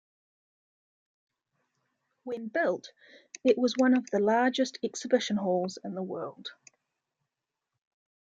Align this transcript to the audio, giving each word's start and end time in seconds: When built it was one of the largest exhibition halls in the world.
When 2.23 2.47
built 2.47 2.91
it 3.43 3.55
was 3.55 3.75
one 3.77 3.95
of 3.95 4.09
the 4.09 4.17
largest 4.17 4.79
exhibition 4.81 5.37
halls 5.37 5.77
in 5.83 5.93
the 5.93 6.01
world. 6.01 6.51